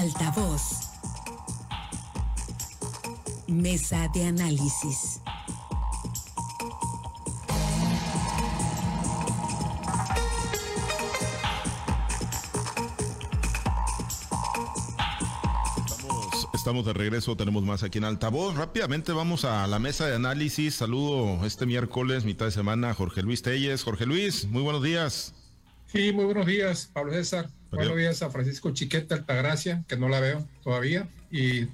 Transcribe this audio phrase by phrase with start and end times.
[0.00, 0.62] Altavoz.
[3.48, 5.20] Mesa de análisis.
[16.54, 18.56] Estamos de regreso, tenemos más aquí en Altavoz.
[18.56, 20.76] Rápidamente vamos a la mesa de análisis.
[20.76, 23.82] Saludo este miércoles, mitad de semana, Jorge Luis Telles.
[23.82, 25.34] Jorge Luis, muy buenos días.
[25.92, 27.48] Sí, muy buenos días, Pablo César.
[27.72, 31.08] Buenos días a Francisco Chiqueta Altagracia, que no la veo todavía.
[31.32, 31.66] Y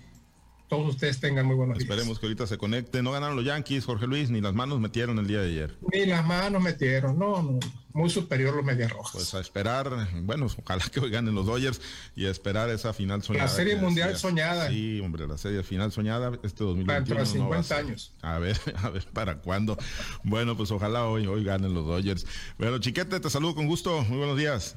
[0.69, 1.89] todos ustedes tengan muy buenos días.
[1.89, 3.03] Esperemos que ahorita se conecte.
[3.03, 5.79] No ganaron los Yankees, Jorge Luis, ni las manos metieron el día de ayer.
[5.93, 7.59] Ni las manos metieron, no,
[7.93, 9.13] muy superior los Medias Rojas.
[9.13, 11.81] Pues a esperar, bueno, ojalá que hoy ganen los Dodgers
[12.17, 13.47] y a esperar esa final soñada.
[13.47, 14.69] La serie mundial soñada.
[14.69, 16.95] Sí, hombre, la serie final soñada este 2021.
[16.95, 18.13] Dentro de 50 años.
[18.23, 19.79] A ver, a ver, ¿para cuándo?
[20.25, 22.27] Bueno, pues ojalá hoy, hoy ganen los Dodgers.
[22.59, 24.03] Bueno, Chiquete, te saludo con gusto.
[24.05, 24.77] Muy buenos días.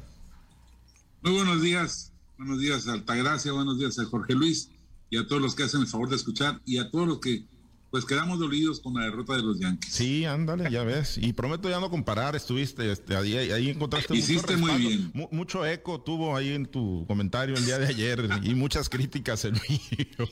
[1.22, 2.14] Muy buenos días.
[2.38, 3.52] Buenos días, Altagracia.
[3.52, 4.70] Buenos días a Jorge Luis
[5.10, 7.46] y a todos los que hacen el favor de escuchar y a todos los que
[7.90, 9.92] pues quedamos dolidos con la derrota de los Yankees.
[9.92, 11.18] Sí, ándale, ya ves.
[11.18, 15.12] Y prometo ya no comparar, estuviste, este, ahí, ahí encontraste Hiciste muy bien.
[15.32, 19.54] mucho eco tuvo ahí en tu comentario el día de ayer y muchas críticas el
[19.54, 20.28] mío.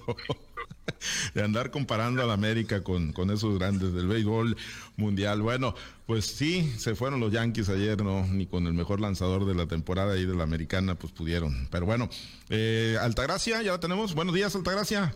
[1.33, 4.57] de andar comparando a la América con, con esos grandes del béisbol
[4.95, 5.41] mundial.
[5.41, 9.55] Bueno, pues sí, se fueron los Yankees ayer, no, ni con el mejor lanzador de
[9.55, 11.67] la temporada y de la americana, pues pudieron.
[11.71, 12.09] Pero bueno,
[12.49, 14.13] eh, Altagracia, ya la tenemos.
[14.15, 15.13] Buenos días, Altagracia.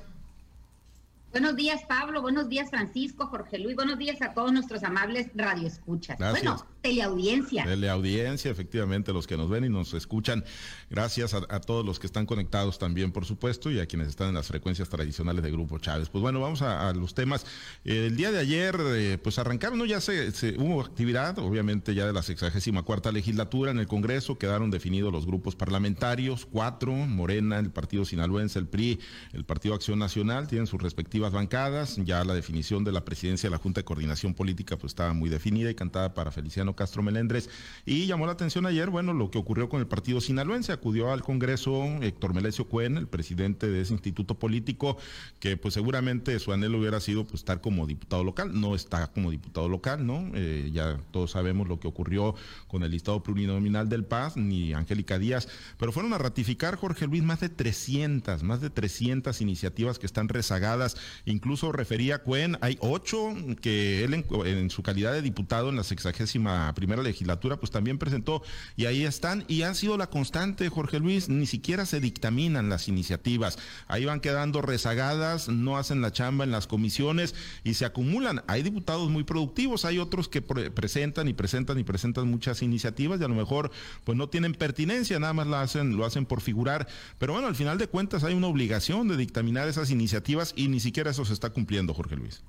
[1.31, 2.21] Buenos días, Pablo.
[2.21, 3.77] Buenos días, Francisco, Jorge Luis.
[3.77, 6.17] Buenos días a todos nuestros amables radioescuchas.
[6.19, 6.43] Gracias.
[6.43, 7.63] Bueno, teleaudiencia.
[7.63, 10.43] Teleaudiencia, efectivamente, los que nos ven y nos escuchan.
[10.89, 14.35] Gracias a, todos los que están conectados también, por supuesto, y a quienes están en
[14.35, 16.09] las frecuencias tradicionales de Grupo Chávez.
[16.09, 17.45] Pues bueno, vamos a, los temas.
[17.85, 19.85] el día de ayer, eh, pues arrancaron, ¿no?
[19.85, 24.37] Ya se, hubo actividad, obviamente, ya de la sexagésima cuarta legislatura en el Congreso.
[24.37, 28.99] Quedaron definidos los grupos parlamentarios, cuatro, Morena, el Partido Sinaloense, el PRI,
[29.31, 30.81] el Partido Acción Nacional, tienen sus
[31.29, 31.97] bancadas.
[31.97, 35.29] Ya la definición de la presidencia de la Junta de Coordinación Política, pues estaba muy
[35.29, 37.51] definida y cantada para Feliciano Castro Melendres.
[37.85, 40.71] Y llamó la atención ayer, bueno, lo que ocurrió con el partido sinaloense.
[40.71, 44.97] Acudió al Congreso Héctor Melesio Cuen, el presidente de ese instituto político,
[45.39, 48.59] que pues seguramente su anhelo hubiera sido pues estar como diputado local.
[48.59, 50.31] No está como diputado local, ¿no?
[50.33, 52.33] Eh, ya todos sabemos lo que ocurrió
[52.67, 55.47] con el listado plurinominal del Paz, ni Angélica Díaz,
[55.77, 60.29] pero fueron a ratificar, Jorge Luis, más de 300, más de 300 iniciativas que están
[60.29, 60.95] rezagadas.
[61.25, 65.83] Incluso refería Cuen, hay ocho que él en, en su calidad de diputado en la
[65.83, 68.43] sexagésima primera legislatura, pues también presentó
[68.75, 72.87] y ahí están y ha sido la constante, Jorge Luis, ni siquiera se dictaminan las
[72.87, 73.57] iniciativas,
[73.87, 78.43] ahí van quedando rezagadas, no hacen la chamba en las comisiones y se acumulan.
[78.47, 83.23] Hay diputados muy productivos, hay otros que presentan y presentan y presentan muchas iniciativas y
[83.23, 83.71] a lo mejor
[84.03, 87.55] pues no tienen pertinencia, nada más la hacen, lo hacen por figurar, pero bueno, al
[87.55, 91.33] final de cuentas hay una obligación de dictaminar esas iniciativas y ni siquiera eso se
[91.33, 92.43] está cumpliendo, Jorge Luis.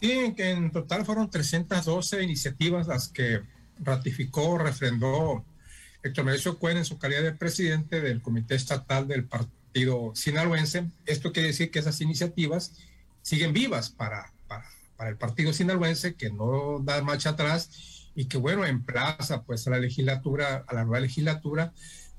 [0.00, 3.42] Sí, que en total fueron 312 iniciativas las que
[3.78, 5.44] ratificó, refrendó
[6.02, 10.90] Héctor Mauricio Cuen en su calidad de presidente del Comité Estatal del Partido Sinaloense.
[11.06, 12.74] Esto quiere decir que esas iniciativas
[13.22, 14.64] siguen vivas para, para,
[15.08, 19.78] el Partido Sinaloense, que no da marcha atrás y que, bueno, emplaza pues a la
[19.78, 21.72] legislatura, a la nueva legislatura,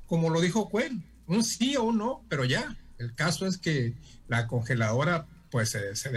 [0.07, 2.77] como lo dijo Cuen, un sí o un no, pero ya.
[3.03, 3.93] El caso es que
[4.27, 6.09] la congeladora pues se, se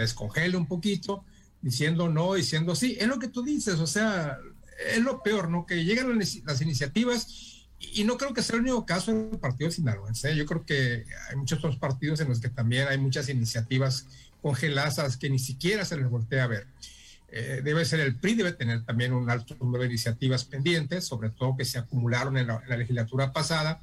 [0.57, 1.23] un poquito
[1.61, 2.97] diciendo no, diciendo sí.
[2.99, 4.39] Es lo que tú dices, o sea,
[4.93, 5.65] es lo peor, ¿no?
[5.65, 10.35] Que llegan las iniciativas y no creo que sea el único caso del partido sinaloense.
[10.35, 14.07] Yo creo que hay muchos otros partidos en los que también hay muchas iniciativas
[14.41, 16.67] congeladas que ni siquiera se les voltea a ver.
[17.29, 21.29] Eh, debe ser el PRI, debe tener también un alto número de iniciativas pendientes, sobre
[21.29, 23.81] todo que se acumularon en la, en la legislatura pasada,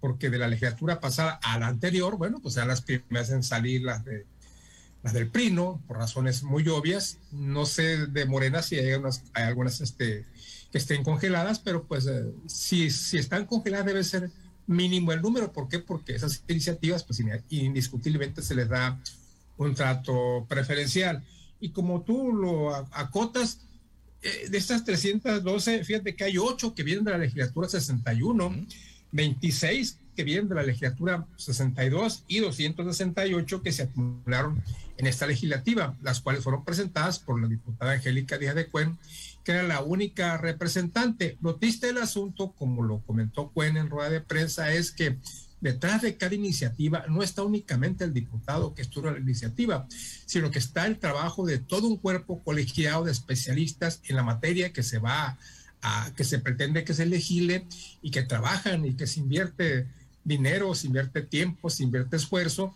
[0.00, 3.82] porque de la legislatura pasada a la anterior, bueno, pues eran las primeras en salir
[3.82, 4.26] las de
[5.02, 7.18] las del Prino, por razones muy obvias.
[7.32, 10.26] No sé de Morena si hay, hay algunas este,
[10.70, 14.30] que estén congeladas, pero pues eh, si, si están congeladas debe ser
[14.66, 15.52] mínimo el número.
[15.52, 15.78] ¿Por qué?
[15.78, 19.00] Porque esas iniciativas pues indiscutiblemente se les da
[19.56, 21.24] un trato preferencial.
[21.60, 23.60] Y como tú lo acotas,
[24.22, 28.66] eh, de estas 312, fíjate que hay 8 que vienen de la legislatura 61,
[29.12, 34.62] 26 que vienen de la legislatura 62 y 268 que se acumularon
[34.96, 38.98] en esta legislativa, las cuales fueron presentadas por la diputada Angélica Díaz de Cuen,
[39.44, 41.38] que era la única representante.
[41.40, 45.16] Lo triste del asunto, como lo comentó Cuen en rueda de prensa, es que
[45.60, 49.86] detrás de cada iniciativa no está únicamente el diputado que estuvo la iniciativa,
[50.26, 54.72] sino que está el trabajo de todo un cuerpo colegiado de especialistas en la materia
[54.72, 55.38] que se va a,
[56.16, 57.66] que se pretende que se legisle
[58.02, 59.86] y que trabajan y que se invierte
[60.24, 62.74] dinero, se invierte tiempo, se invierte esfuerzo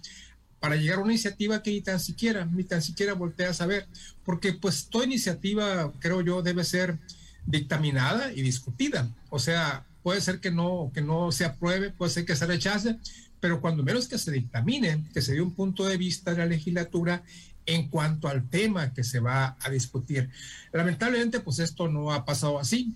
[0.60, 3.86] para llegar a una iniciativa que ni tan siquiera, ni tan siquiera voltea a saber,
[4.24, 6.98] porque pues toda iniciativa, creo yo, debe ser
[7.44, 9.14] dictaminada y discutida.
[9.28, 12.98] O sea, puede ser que no, que no se apruebe, puede ser que se rechace,
[13.40, 16.46] pero cuando menos que se dictamine, que se dé un punto de vista de la
[16.46, 17.22] legislatura
[17.66, 20.30] en cuanto al tema que se va a discutir.
[20.72, 22.94] Lamentablemente, pues esto no ha pasado así.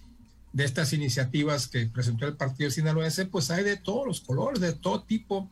[0.50, 4.73] De estas iniciativas que presentó el partido sinaloense, pues hay de todos los colores, de
[4.73, 5.50] todo tipo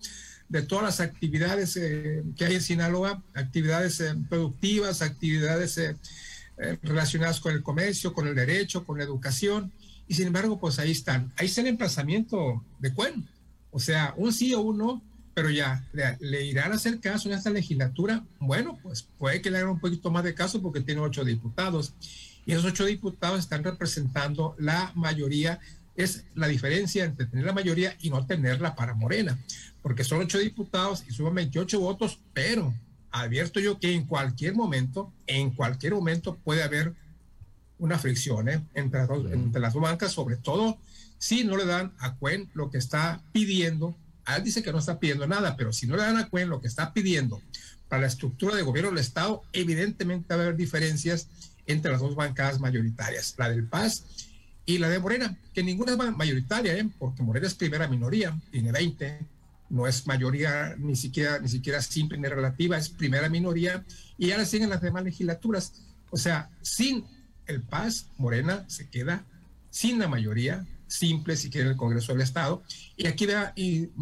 [0.49, 5.97] de todas las actividades eh, que hay en Sinaloa, actividades eh, productivas, actividades eh,
[6.83, 9.73] relacionadas con el comercio, con el derecho, con la educación,
[10.09, 11.33] y sin embargo, pues ahí están.
[11.37, 13.29] Ahí está el emplazamiento de Cuen.
[13.73, 14.79] O sea, un sí o un
[15.37, 18.25] pero ya, ¿le, irán a hacer caso en esta legislatura?
[18.41, 21.93] Bueno, pues puede que le hagan un poquito más de caso porque tiene ocho diputados.
[22.47, 25.61] Y esos ocho diputados están representando la mayoría
[25.95, 29.39] es la diferencia entre tener la mayoría y no tenerla para Morena,
[29.83, 32.73] porque son ocho diputados y suman 28 votos, pero
[33.11, 36.95] advierto yo que en cualquier momento, en cualquier momento puede haber
[37.79, 38.63] una fricción ¿eh?
[38.73, 40.79] entre, las dos, entre las dos bancas, sobre todo
[41.19, 43.95] si no le dan a Cuen lo que está pidiendo.
[44.35, 46.61] Él dice que no está pidiendo nada, pero si no le dan a Cuen lo
[46.61, 47.41] que está pidiendo
[47.89, 51.29] para la estructura de gobierno del Estado, evidentemente va a haber diferencias
[51.67, 54.05] entre las dos bancadas mayoritarias, la del Paz
[54.65, 56.89] y la de Morena, que ninguna es mayoritaria, ¿eh?
[56.99, 59.21] porque Morena es primera minoría, tiene 20,
[59.71, 63.85] no es mayoría ni siquiera, ni siquiera simple ni relativa, es primera minoría,
[64.19, 65.73] y ahora siguen las demás legislaturas.
[66.11, 67.05] O sea, sin
[67.47, 69.25] el PAS, Morena se queda
[69.71, 72.63] sin la mayoría simple si quiere el Congreso del Estado.
[72.97, 73.53] Y aquí va,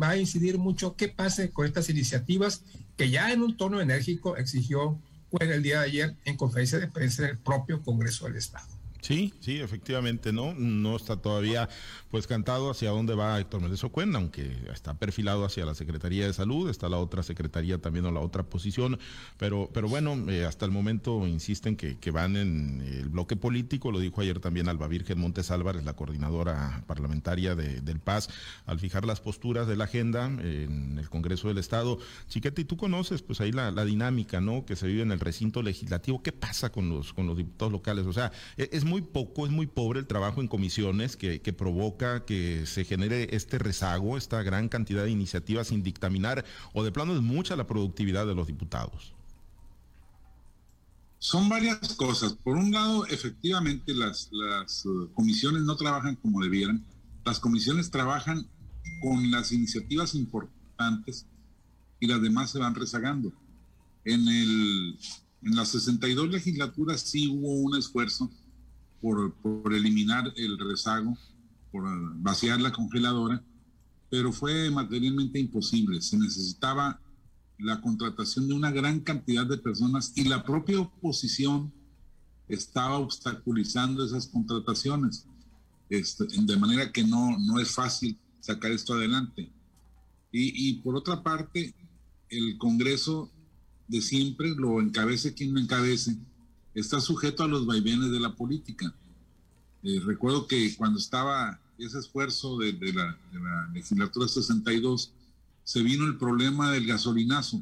[0.09, 2.63] a incidir mucho qué pase con estas iniciativas
[2.97, 4.99] que ya en un tono enérgico exigió
[5.41, 8.74] en el día de ayer en conferencia de prensa en el propio Congreso del Estado.
[9.05, 10.55] Sí, sí, efectivamente, ¿no?
[10.55, 11.69] No está todavía
[12.11, 16.33] pues cantado hacia dónde va Héctor Méndez Ocuenda, aunque está perfilado hacia la Secretaría de
[16.33, 18.99] Salud, está la otra Secretaría también o la otra posición,
[19.37, 23.99] pero, pero bueno, eh, hasta el momento insisten que, van en el bloque político, lo
[23.99, 28.31] dijo ayer también Alba Virgen Montes Álvarez, la coordinadora parlamentaria de, del PAS,
[28.65, 31.99] al fijar las posturas de la agenda en el Congreso del Estado.
[32.29, 34.65] Chiquete, tú conoces pues ahí la, la, dinámica, ¿no?
[34.65, 38.07] Que se vive en el recinto legislativo, ¿qué pasa con los, con los diputados locales?
[38.07, 41.41] O sea, e, es muy muy poco, es muy pobre el trabajo en comisiones que,
[41.53, 46.93] provoca que se genere este rezago, esta gran cantidad de iniciativas sin dictaminar, o de
[46.93, 49.13] plano es mucha la productividad de los diputados.
[51.19, 52.35] Son varias cosas.
[52.35, 56.85] Por un lado, efectivamente, las, las uh, comisiones no trabajan como debieran.
[57.25, 58.47] Las comisiones trabajan
[59.03, 61.27] con las iniciativas importantes
[61.99, 63.33] y las demás se van rezagando.
[64.05, 64.97] En, el,
[65.43, 68.31] en las 62 legislaturas sí hubo un esfuerzo
[69.05, 71.19] por, eliminar el rezago,
[71.71, 71.85] por
[72.23, 73.45] vaciar la congeladora,
[74.09, 76.01] pero fue materialmente imposible.
[76.01, 76.99] Se necesitaba
[77.59, 81.71] la contratación de una gran cantidad de personas y la propia oposición
[82.49, 85.27] estaba obstaculizando esas contrataciones,
[85.91, 89.53] este, de manera que no, no es fácil sacar esto adelante.
[90.33, 91.75] Y, y, por otra parte,
[92.31, 93.31] el Congreso
[93.87, 96.17] de siempre, lo encabece quien lo encabece,
[96.75, 98.93] está sujeto a los vaivenes de la política.
[99.83, 103.19] Eh, recuerdo que cuando estaba ese esfuerzo de, la,
[103.73, 105.13] legislatura 62,
[105.63, 107.61] se vino el problema del gasolinazo.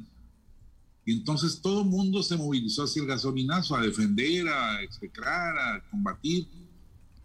[1.04, 5.90] Y entonces todo el mundo se movilizó hacia el gasolinazo, a defender, a execrar, a
[5.90, 6.46] combatir.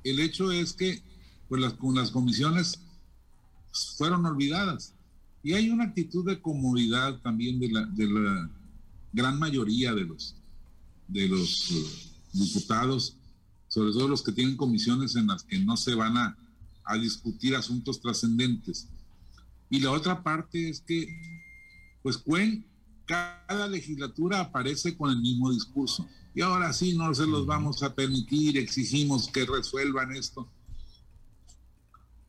[0.04, 1.02] El hecho es que
[1.48, 2.80] pues las, las comisiones
[3.98, 4.94] fueron olvidadas.
[5.44, 8.50] Y hay una actitud de comodidad también de la, de la
[9.14, 10.36] gran mayoría de los,
[11.08, 11.86] de los eh,
[12.34, 13.16] diputados,
[13.68, 16.38] sobre todo los que tienen comisiones en las que no se van a,
[16.86, 18.88] a discutir asuntos trascendentes.
[19.70, 21.08] Y la otra parte es que,
[22.02, 22.66] pues, Cuen,
[23.06, 26.08] cada legislatura aparece con el mismo discurso.
[26.36, 30.48] Y ahora sí, no se los vamos a permitir, exigimos que resuelvan esto.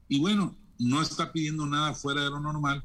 [0.08, 2.82] Y bueno, no está pidiendo nada fuera de lo normal,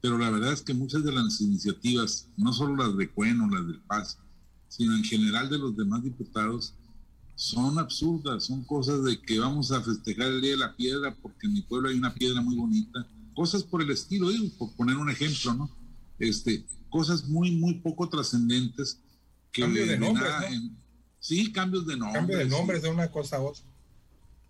[0.00, 3.48] pero la verdad es que muchas de las iniciativas, no solo las de Cuen o
[3.48, 4.18] las del Paz,
[4.68, 6.74] sino en general de los demás diputados,
[7.34, 11.46] son absurdas, son cosas de que vamos a festejar el Día de la Piedra porque
[11.46, 14.96] en mi pueblo hay una piedra muy bonita, cosas por el estilo, digo, por poner
[14.96, 15.70] un ejemplo, ¿no?
[16.18, 18.98] Este, cosas muy, muy poco trascendentes.
[19.52, 20.30] Que Cambio de nombres,
[21.20, 22.20] Sí, cambios de nombres.
[22.20, 23.64] Cambio de nombres de una cosa a otra.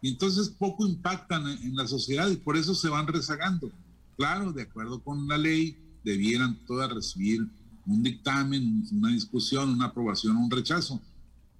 [0.02, 3.72] Y entonces poco impactan en, en la sociedad y por eso se van rezagando.
[4.16, 7.48] Claro, de acuerdo con la ley, debieran todas recibir
[7.86, 11.00] un dictamen, una discusión, una aprobación un rechazo.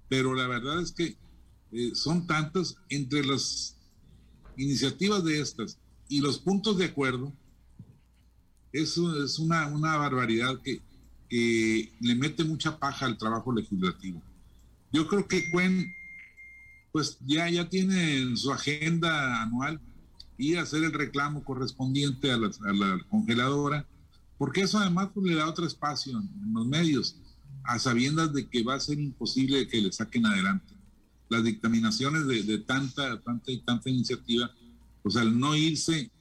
[0.09, 1.17] Pero la verdad es que
[1.71, 3.75] eh, son tantas entre las
[4.57, 5.77] iniciativas de estas
[6.09, 7.33] y los puntos de acuerdo,
[8.71, 10.81] Eso es una, una barbaridad que,
[11.29, 14.21] que le mete mucha paja al trabajo legislativo.
[14.91, 15.85] Yo creo que Cuen,
[16.91, 19.79] pues ya, ya tiene en su agenda anual
[20.37, 23.85] y hacer el reclamo correspondiente a la, congeladora,
[24.37, 27.17] porque eso además pues, le da otro espacio en, los medios,
[27.63, 30.73] a sabiendas de que va a ser imposible que le saquen adelante.
[31.29, 34.49] Las dictaminaciones de, tanta, tanta y tanta iniciativa,
[35.03, 36.11] pues al no irse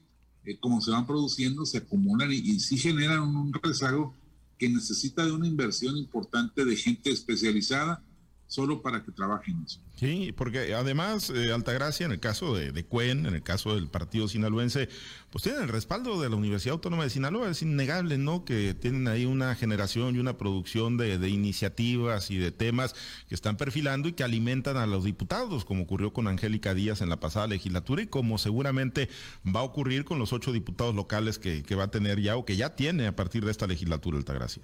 [0.45, 4.15] eh, como se van produciendo, se acumulan y, y sí generan un rezago
[4.59, 8.03] que necesita de una inversión importante de gente especializada
[8.49, 9.81] solo para que trabajen eso.
[9.97, 13.89] Sí, porque además eh, Altagracia, en el caso de, de, Cuen, en el caso del
[13.89, 14.89] partido sinaloense,
[15.31, 18.45] pues tienen el respaldo de la Universidad Autónoma de Sinaloa, es innegable, ¿no?
[18.45, 22.95] Que tienen ahí una generación y una producción de, iniciativas y de temas
[23.29, 27.09] que están perfilando y que alimentan a los diputados, como ocurrió con Angélica Díaz en
[27.09, 29.09] la pasada legislatura y como seguramente
[29.45, 32.45] va a ocurrir con los ocho diputados locales que, que va a tener ya o
[32.45, 34.63] que ya tiene a partir de esta legislatura Altagracia.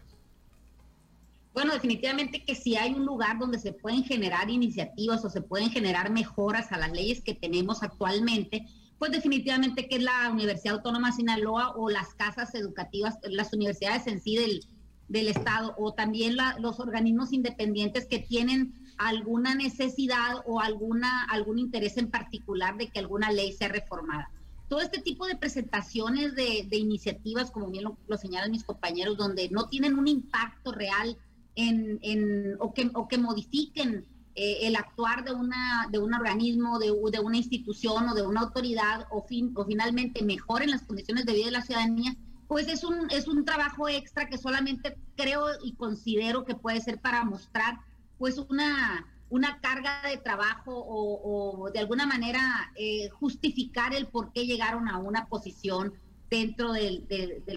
[1.54, 5.71] Bueno, definitivamente que si hay un lugar donde se pueden generar iniciativas o se pueden
[5.71, 8.66] generar mejoras a las leyes que tenemos actualmente,
[8.99, 14.06] pues definitivamente que es la Universidad Autónoma de Sinaloa o las casas educativas, las universidades
[14.06, 14.64] en sí del,
[15.09, 21.99] del Estado o también los organismos independientes que tienen alguna necesidad o alguna, algún interés
[21.99, 24.30] en particular de que alguna ley sea reformada.
[24.68, 29.68] Todo este tipo de presentaciones de, iniciativas, como bien lo señalan mis compañeros, donde no
[29.68, 31.18] tienen un impacto real
[31.54, 36.78] en, en, o, que, o que modifiquen eh, el actuar de, una, de un organismo,
[36.78, 41.26] de, de, una institución o de una autoridad o, fin, o finalmente mejoren las condiciones
[41.26, 42.16] de vida de la ciudadanía,
[42.49, 47.00] pues es un, es un trabajo extra que solamente creo y considero que puede ser
[47.00, 47.80] para mostrar
[48.18, 54.47] pues una, una carga de trabajo o, de alguna manera eh, justificar el por qué
[54.47, 55.94] llegaron a una posición
[56.33, 57.05] dentro del,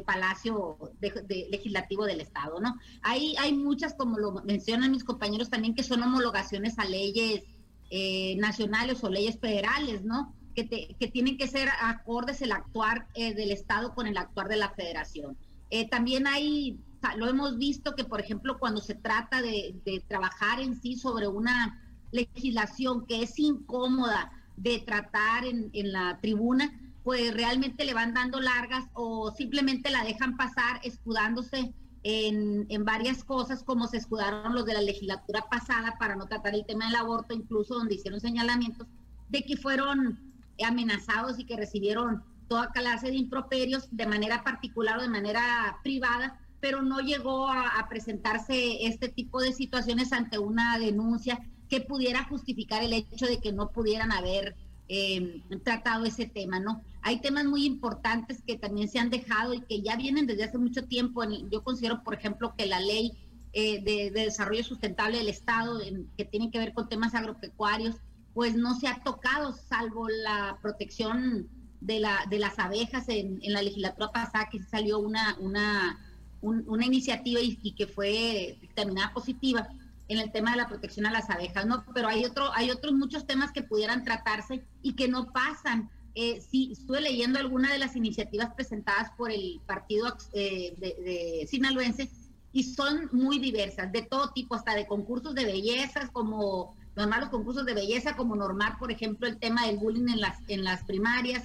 [0.05, 2.75] Palacio Legislativo del Estado, ¿no?
[3.03, 7.43] Hay, hay muchas, como lo mencionan mis compañeros también, que son homologaciones a leyes
[7.89, 10.33] eh, nacionales o leyes federales, ¿no?
[10.55, 10.67] Que,
[10.99, 14.71] que, tienen que ser acordes el actuar eh, del Estado con el actuar de la
[14.71, 15.37] Federación.
[15.69, 16.77] Eh, también hay,
[17.15, 21.29] lo hemos visto que, por ejemplo, cuando se trata de, de trabajar en sí sobre
[21.29, 26.73] una legislación que es incómoda de tratar en, en la tribuna,
[27.05, 31.71] pues realmente le van dando largas o simplemente la dejan pasar escudándose
[32.03, 36.55] en, en, varias cosas, como se escudaron los de la legislatura pasada para no tratar
[36.55, 38.87] el tema del aborto, incluso donde hicieron señalamientos
[39.29, 40.19] de que fueron
[40.63, 46.39] amenazados y que recibieron toda clase de improperios de manera particular o de manera privada,
[46.59, 52.83] pero no llegó a, presentarse este tipo de situaciones ante una denuncia que pudiera justificar
[52.83, 54.55] el hecho de que no pudieran haber
[54.87, 56.81] eh, tratado ese tema, ¿no?
[57.07, 60.57] Hay temas muy importantes que también se han dejado y que ya vienen desde hace
[60.57, 61.23] mucho tiempo.
[61.51, 63.11] Yo considero, por ejemplo, que la ley
[63.53, 65.79] eh, de, desarrollo sustentable del Estado,
[66.17, 67.97] que tiene que ver con temas agropecuarios,
[68.33, 71.47] pues no se ha tocado, salvo la protección
[71.79, 77.59] de, la, de las abejas en, la legislatura pasada, que salió una, una, iniciativa y,
[77.61, 79.69] y que fue dictaminada positiva
[80.07, 81.85] en el tema de la protección a las abejas, ¿no?
[81.93, 85.91] Pero hay otro, hay otros muchos temas que pudieran tratarse y que no pasan.
[86.15, 92.09] Eh, sí, estuve leyendo algunas de las iniciativas presentadas por el partido eh, de, sinaloense
[92.53, 97.27] y son muy diversas, de todo tipo, hasta de concursos de bellezas, como los malos
[97.27, 100.85] concursos de belleza, como normal, por ejemplo, el tema del bullying en las, en las
[100.85, 101.43] primarias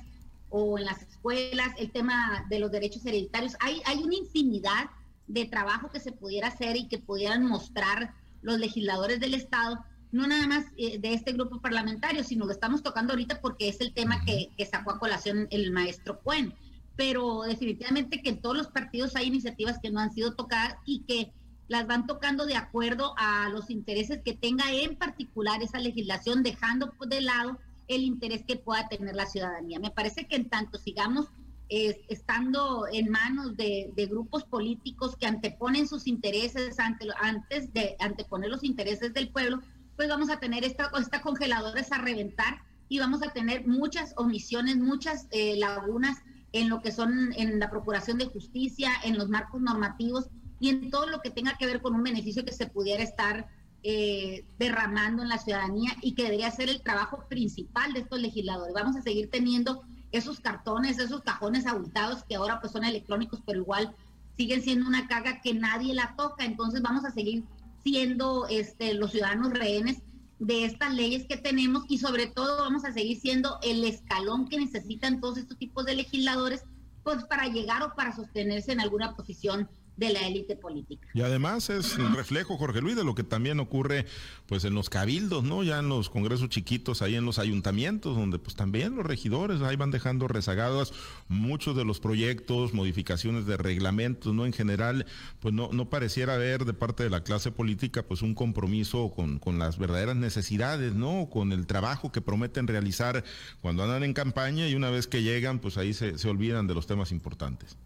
[0.50, 3.57] o en las escuelas, el tema de los derechos hereditarios.
[3.59, 4.89] Hay, hay una infinidad
[5.27, 10.26] de trabajo que se pudiera hacer y que pudieran mostrar los legisladores del Estado, no
[10.26, 13.93] nada más eh, de este grupo parlamentario, sino lo estamos tocando ahorita porque es el
[13.93, 16.55] tema que, sacó a colación el maestro Cuen.
[16.97, 21.00] Pero definitivamente que en todos los partidos hay iniciativas que no han sido tocadas y
[21.00, 21.33] que
[21.69, 26.93] las van tocando de acuerdo a los intereses que tenga en particular esa legislación, dejando
[27.07, 29.79] de lado el interés que pueda tener la ciudadanía.
[29.79, 31.29] Me parece que en tanto sigamos
[31.71, 38.64] estando en manos de, grupos políticos que anteponen sus intereses ante, antes de anteponer los
[38.64, 39.61] intereses del pueblo,
[40.00, 44.78] pues vamos a tener esta, esta congeladores a reventar y vamos a tener muchas omisiones,
[44.78, 46.16] muchas eh, lagunas
[46.52, 50.90] en lo que son en la procuración de justicia, en los marcos normativos y en
[50.90, 53.47] todo lo que tenga que ver con un beneficio que se pudiera estar
[53.83, 58.73] eh, derramando en la ciudadanía y que debería ser el trabajo principal de estos legisladores.
[58.73, 63.61] Vamos a seguir teniendo esos cartones, esos cajones abultados que ahora pues son electrónicos, pero
[63.61, 63.95] igual
[64.38, 66.47] siguen siendo una carga que nadie la toca.
[66.47, 67.45] Entonces vamos a seguir
[67.83, 70.03] siendo este, los ciudadanos rehenes
[70.39, 74.59] de estas leyes que tenemos y sobre todo vamos a seguir siendo el escalón que
[74.59, 76.65] necesitan todos estos tipos de legisladores
[77.03, 79.69] pues para llegar o para sostenerse en alguna posición
[80.00, 81.07] de la élite política.
[81.12, 84.07] Y además es un reflejo, Jorge Luis, de lo que también ocurre
[84.47, 85.62] pues en los cabildos, ¿no?
[85.62, 89.76] Ya en los congresos chiquitos, ahí en los ayuntamientos, donde pues también los regidores ahí
[89.76, 90.95] van dejando rezagados
[91.28, 94.47] muchos de los proyectos, modificaciones de reglamentos, ¿no?
[94.47, 95.04] En general,
[95.38, 99.38] pues no, no pareciera haber de parte de la clase política pues un compromiso con,
[99.38, 101.28] con las verdaderas necesidades, ¿no?
[101.30, 103.23] Con el trabajo que prometen realizar
[103.61, 106.75] cuando andan en campaña y una vez que llegan, pues ahí se, se olvidan de
[106.75, 107.76] los temas importantes.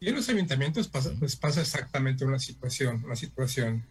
[0.00, 3.84] Y en los ayuntamientos pasa, pues pasa exactamente una situación, una situación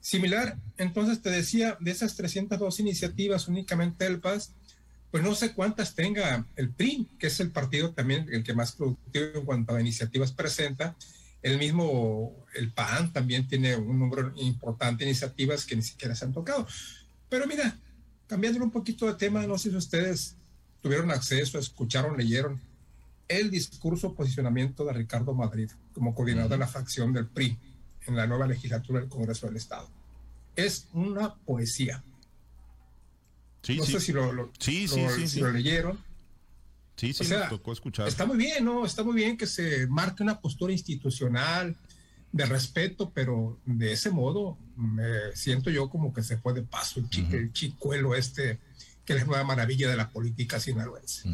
[0.00, 0.58] similar.
[0.76, 4.52] Entonces te decía, de esas 302 iniciativas, únicamente el PAS,
[5.12, 8.72] pues no sé cuántas tenga el PRI, que es el partido también el que más
[8.72, 10.96] productivo en cuanto a iniciativas presenta.
[11.40, 16.24] El mismo, el PAN también tiene un número importante de iniciativas que ni siquiera se
[16.24, 16.66] han tocado.
[17.28, 17.78] Pero mira,
[18.26, 20.36] cambiando un poquito de tema, no sé si ustedes
[20.82, 22.60] tuvieron acceso, escucharon, leyeron
[23.28, 27.58] el discurso posicionamiento de Ricardo Madrid como coordinador de la facción del PRI
[28.06, 29.88] en la nueva legislatura del Congreso del Estado.
[30.56, 32.02] Es una poesía.
[33.62, 33.92] Sí, no sí.
[33.92, 35.98] sé si lo, lo, sí, lo, si lo leyeron.
[36.96, 38.06] Sí, sí, O sea, nos tocó escuchar.
[38.06, 38.84] Está muy bien, ¿no?
[38.84, 41.76] Está muy bien que se marque una postura institucional
[42.30, 47.00] de respeto, pero de ese modo me siento yo como que se fue de paso
[47.00, 47.36] el, chi- Ujú.
[47.36, 48.58] el chicuelo este,
[49.04, 51.28] que es la nueva maravilla de la política sinaloense.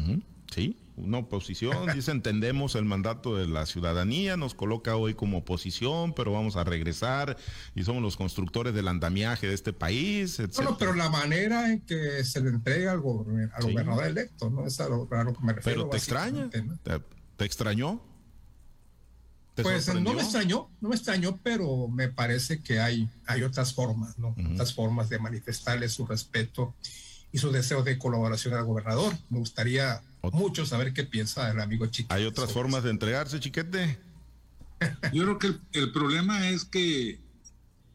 [0.53, 6.13] Sí, una oposición, dice, entendemos el mandato de la ciudadanía, nos coloca hoy como oposición,
[6.13, 7.37] pero vamos a regresar
[7.75, 10.55] y somos los constructores del andamiaje de este país, etc.
[10.55, 13.71] Bueno, pero la manera en que se le entrega al, gober- al Sí.
[13.71, 14.65] gobernador electo, ¿no?
[14.65, 15.79] Es a lo, a lo que me refiero.
[15.81, 16.49] Pero te extraña.
[16.49, 16.63] ¿Te,
[17.37, 18.01] te extrañó?
[19.55, 23.73] ¿Te Pues no me extrañó, no me extrañó, pero me parece que hay, hay otras
[23.73, 24.33] formas, ¿no?
[24.53, 26.73] Otras formas de manifestarle su respeto
[27.33, 29.13] y su deseo de colaboración al gobernador.
[29.29, 30.01] Me gustaría
[30.31, 32.13] mucho saber qué piensa el amigo Chiquete.
[32.13, 33.97] ¿Hay otras formas de entregarse, chiquete?
[35.13, 37.19] Yo creo que el, el problema es que,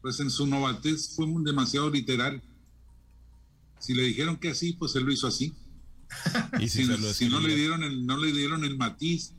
[0.01, 2.41] pues en su novatez fue muy- demasiado literal.
[3.79, 5.53] Si le dijeron que así, pues él lo hizo así.
[6.59, 9.33] Y Si, si, se lo si no le dieron el, no le dieron el matiz,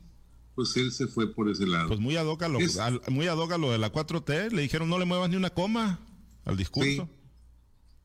[0.55, 1.89] pues él se fue por ese lado.
[1.89, 3.93] Pues muy ad hoc a lo, Es- al- muy ad hoc a lo de la
[3.93, 5.99] 4T, le dijeron no le muevas ni una coma
[6.45, 7.05] al discurso.
[7.07, 7.13] Sí.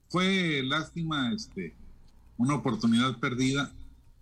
[0.10, 1.76] Fue lástima, este,
[2.38, 3.74] una oportunidad perdida,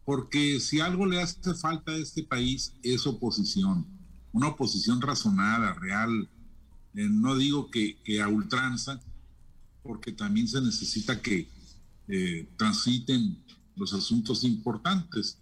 [0.06, 3.86] porque si algo le hace falta a este país es oposición,
[4.34, 6.30] una oposición razonada, real.
[6.94, 9.00] Eh, no digo que, que a ultranza,
[9.84, 11.48] porque también se necesita que
[12.08, 13.38] eh, transiten
[13.76, 15.38] los asuntos importantes.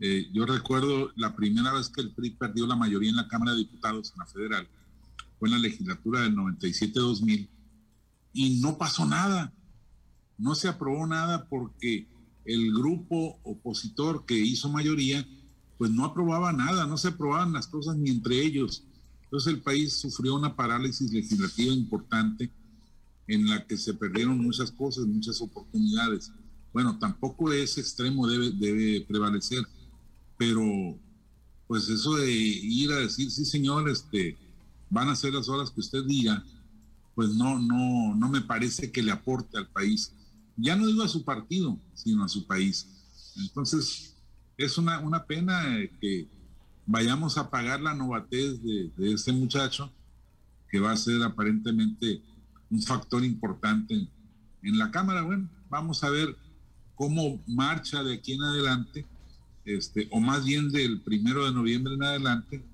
[0.00, 3.52] Eh, yo recuerdo la primera vez que el PRI perdió la mayoría en la Cámara
[3.52, 4.68] de Diputados, en la federal,
[5.38, 7.48] fue en la legislatura del 97-2000,
[8.32, 9.52] y no pasó nada.
[10.38, 12.06] No se aprobó nada porque
[12.50, 15.26] el grupo opositor que hizo mayoría,
[15.78, 18.84] pues no aprobaba nada, no se aprobaban las cosas ni entre ellos.
[19.22, 22.50] Entonces el país sufrió una parálisis legislativa importante
[23.28, 26.32] en la que se perdieron muchas cosas, muchas oportunidades.
[26.72, 29.62] Bueno, tampoco ese extremo debe, prevalecer,
[30.36, 30.98] pero
[31.68, 34.36] pues eso de ir a decir, sí señor, este,
[34.88, 36.44] van a ser las horas que usted diga,
[37.14, 40.12] pues no, no, no me parece que le aporte al país.
[40.60, 42.86] Ya no digo a su partido, sino a su país.
[43.36, 44.16] Entonces,
[44.56, 46.28] es una, una pena eh, que
[46.86, 49.92] vayamos a pagar la novatez de, este muchacho,
[50.68, 52.20] que va a ser aparentemente
[52.68, 54.08] un factor importante
[54.62, 55.22] en, la Cámara.
[55.22, 56.36] Bueno, vamos a ver
[56.94, 59.06] cómo marcha de aquí en adelante,
[59.64, 62.64] este, o más bien del primero de noviembre en adelante,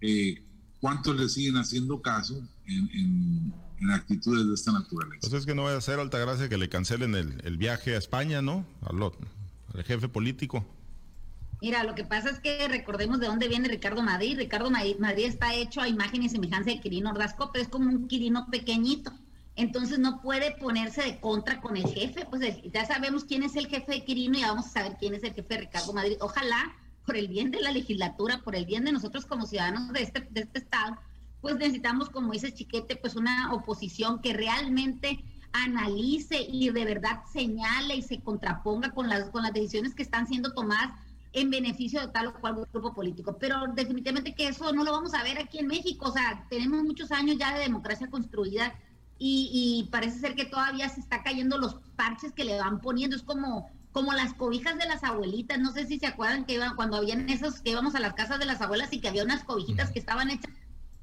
[0.00, 0.42] eh,
[0.80, 5.20] cuántos le siguen haciendo caso en- en actitudes de esta naturaleza.
[5.20, 7.98] Pues es que no vaya a ser Altagracia que le cancelen el, el viaje a
[7.98, 8.64] España, ¿no?
[8.82, 9.00] Al,
[9.74, 10.64] al jefe político.
[11.60, 14.36] Mira, lo que pasa es que recordemos de dónde viene Ricardo Madrid.
[14.38, 17.88] Ricardo Madrid, Madrid está hecho a imagen y semejanza de Quirino Ordazco, pero es como
[17.90, 19.12] un Quirino pequeñito.
[19.56, 22.26] Entonces no puede ponerse de contra con el jefe.
[22.30, 24.96] Pues es- ya sabemos quién es el jefe de Quirino y ya vamos a saber
[25.00, 26.16] quién es el jefe de Ricardo Madrid.
[26.20, 30.02] Ojalá, por el bien de la legislatura, por el bien de nosotros como ciudadanos de
[30.02, 30.96] este, de este estado,
[31.48, 37.96] pues necesitamos, como dice Chiquete, pues una oposición que realmente analice y de verdad señale
[37.96, 40.90] y se contraponga con las, con las decisiones que están siendo tomadas
[41.32, 43.38] en beneficio de tal o cual grupo político.
[43.38, 46.10] Pero definitivamente que eso no lo vamos a ver aquí en México.
[46.10, 48.74] O sea, tenemos muchos años ya de democracia construida
[49.18, 53.16] y, y parece ser que todavía se está cayendo los parches que le van poniendo.
[53.16, 55.58] Es como, como las cobijas de las abuelitas.
[55.58, 58.38] No sé si se acuerdan que iban, cuando habían esos que íbamos a las casas
[58.38, 60.52] de las abuelas y que había unas cobijitas que estaban hechas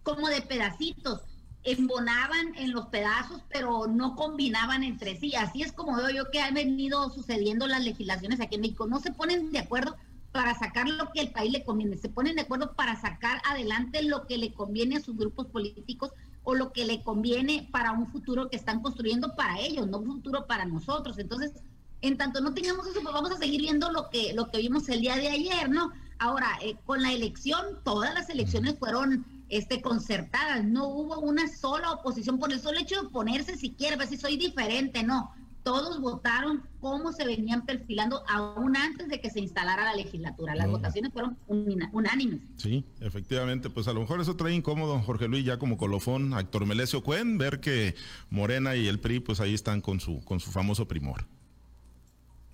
[0.06, 1.22] como de pedacitos.
[1.64, 5.36] Embonaban en los pedazos, pero no combinaban entre sí.
[5.36, 8.88] Así es como veo yo que han venido sucediendo las legislaciones aquí en México.
[8.88, 9.98] No se ponen de acuerdo
[10.32, 14.04] para sacar lo que al país le conviene, se ponen de acuerdo para sacar adelante
[14.04, 16.12] lo que le conviene a sus grupos políticos
[16.44, 20.18] o lo que le conviene para un futuro que están construyendo para ellos, no un
[20.18, 21.18] futuro para nosotros.
[21.20, 21.54] Entonces,
[22.02, 24.90] en tanto no tengamos eso, pues vamos a seguir viendo lo que, lo que vimos
[24.90, 25.92] el día de ayer, ¿no?
[26.20, 29.26] Ahora, eh, con la elección, todas las elecciones fueron
[29.58, 34.08] este, concertadas, no hubo una sola oposición por el solo hecho de oponerse siquiera, ver
[34.08, 35.34] si soy diferente, no.
[35.64, 40.54] Todos votaron como se venían perfilando aún antes de que se instalara la legislatura.
[40.54, 42.42] Las votaciones fueron unánimes.
[42.58, 46.68] Sí, efectivamente, pues a lo mejor eso trae incómodo, Jorge Luis, ya como colofón, actor
[46.68, 47.96] Melesio Cuen, ver que
[48.30, 51.26] Morena y el PRI, pues ahí están con su, con su famoso primor.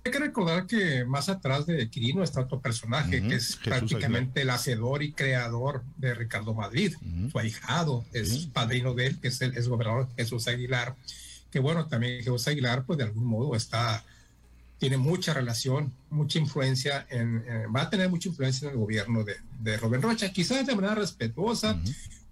[0.04, 4.50] Hay que recordar que más atrás de Quirino está otro personaje que es prácticamente el
[4.50, 6.94] hacedor y creador de Ricardo Madrid,
[7.30, 10.96] su ahijado, es padrino de él, que es el es gobernador Jesús Aguilar,
[11.52, 14.04] que bueno, también Jesús Aguilar, pues de algún modo está,
[14.78, 19.36] tiene mucha relación, mucha influencia, en, va a tener mucha influencia en el gobierno de,
[19.60, 21.80] de Rubén Rocha, quizás de manera respetuosa,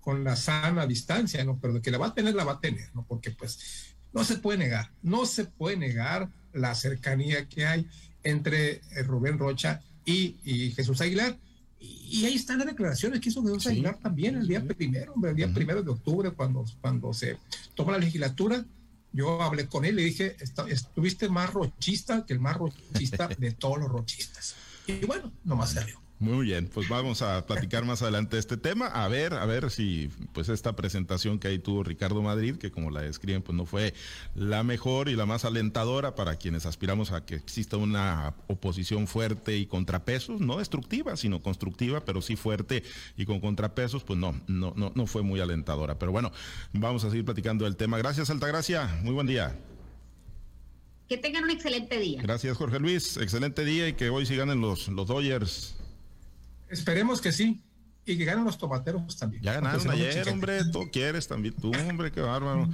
[0.00, 1.58] con la sana distancia, ¿no?
[1.60, 3.04] Pero de que la va a tener, la va a tener, ¿no?
[3.06, 7.86] Porque pues no se puede negar, no se puede negar la cercanía que hay
[8.22, 11.36] entre eh, Rubén Rocha y, Jesús Aguilar.
[11.78, 15.52] Y, ahí están las declaraciones que hizo Jesús Aguilar también el día primero, el día
[15.52, 17.38] primero de octubre, cuando, cuando se
[17.74, 18.64] toma la legislatura.
[19.12, 20.36] Yo hablé con él y dije,
[20.68, 24.54] estuviste más rochista que el más rochista de todos los rochistas.
[24.86, 26.00] Y bueno, nomás salió.
[26.20, 28.88] Muy bien, pues vamos a platicar más adelante este tema.
[28.88, 32.90] A ver, a ver si pues esta presentación que ahí tuvo Ricardo Madrid, que como
[32.90, 33.94] la describen, pues no fue
[34.34, 39.56] la mejor y la más alentadora para quienes aspiramos a que exista una oposición fuerte
[39.56, 42.82] y contrapesos, no destructiva, sino constructiva, pero sí fuerte
[43.16, 45.98] y con contrapesos, pues no, no, no, no fue muy alentadora.
[45.98, 46.32] Pero bueno,
[46.74, 47.96] vamos a seguir platicando del tema.
[47.96, 49.00] Gracias, Altagracia.
[49.02, 49.58] Muy buen día.
[51.08, 52.20] Que tengan un excelente día.
[52.20, 53.16] Gracias, Jorge Luis.
[53.16, 55.79] Excelente día y que hoy sigan en los, los Dodgers.
[56.70, 57.62] Esperemos que sí.
[58.06, 59.42] Y que ganen los tomateros también.
[59.42, 60.64] Ya ganaron ayer, hombre.
[60.72, 61.54] Tú quieres también.
[61.54, 62.68] Tú, hombre, qué bárbaro.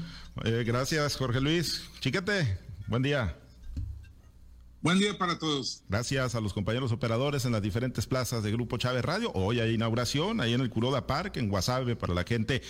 [0.44, 1.82] Eh, gracias, Jorge Luis.
[2.00, 3.36] Chiquete, buen día.
[4.86, 5.82] Buen día para todos.
[5.88, 9.32] Gracias a los compañeros operadores en las diferentes plazas de Grupo Chávez Radio.
[9.34, 12.62] Hoy hay inauguración ahí en el Curoda Park, en Guasave, para la gente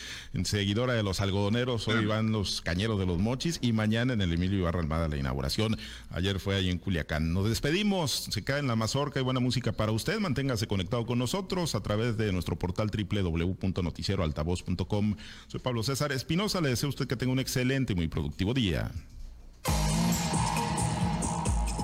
[0.45, 1.87] seguidora de los algodoneros.
[1.89, 5.19] Hoy van los cañeros de los mochis y mañana en el Emilio Ibarra Almada la
[5.19, 5.77] inauguración.
[6.09, 7.35] Ayer fue ahí en Culiacán.
[7.35, 8.29] Nos despedimos.
[8.31, 10.19] Se cae en la mazorca y buena música para usted.
[10.19, 15.17] Manténgase conectado con nosotros a través de nuestro portal www.noticieroaltavoz.com.
[15.49, 16.63] Soy Pablo César Espinosa.
[16.63, 18.91] Le deseo a usted que tenga un excelente y muy productivo día.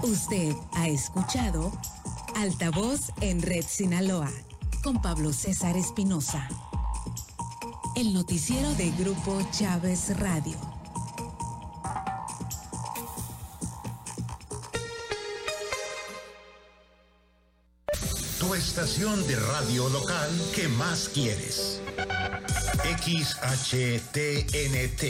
[0.03, 1.71] Usted ha escuchado
[2.35, 4.29] Altavoz en Red Sinaloa
[4.83, 6.49] con Pablo César Espinosa.
[7.95, 10.57] El noticiero de Grupo Chávez Radio.
[18.41, 21.81] Tu estación de radio local que más quieres.
[22.99, 25.01] XHTNT